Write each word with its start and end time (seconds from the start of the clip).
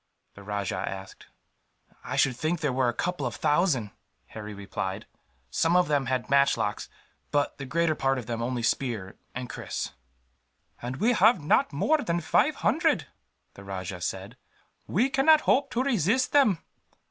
the 0.33 0.41
rajah 0.41 0.79
asked. 0.89 1.27
"I 2.03 2.15
should 2.15 2.35
think 2.35 2.59
there 2.59 2.73
were 2.73 2.89
a 2.89 2.91
couple 2.91 3.27
of 3.27 3.35
thousand," 3.35 3.91
Harry 4.29 4.51
replied. 4.55 5.05
"Some 5.51 5.75
of 5.75 5.87
them 5.89 6.07
had 6.07 6.27
matchlocks, 6.27 6.89
but 7.29 7.59
the 7.59 7.67
greater 7.67 7.93
part 7.93 8.17
of 8.17 8.25
them 8.25 8.41
only 8.41 8.63
spear 8.63 9.19
and 9.35 9.47
kris." 9.47 9.91
"And 10.81 10.95
we 10.97 11.13
have 11.13 11.39
not 11.43 11.71
more 11.71 11.99
than 11.99 12.19
five 12.19 12.55
hundred," 12.65 13.09
the 13.53 13.63
rajah 13.63 14.01
said. 14.01 14.37
"We 14.87 15.07
cannot 15.07 15.41
hope 15.41 15.69
to 15.69 15.83
resist 15.83 16.31
them. 16.31 16.57